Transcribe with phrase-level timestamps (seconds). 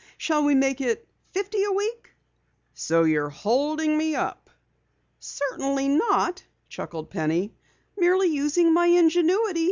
[0.17, 2.09] Shall we make it fifty a week?"
[2.73, 4.49] "So you're holding me up?"
[5.19, 7.53] "Certainly not," chuckled Penny.
[7.95, 9.59] "Merely using my ingenuity.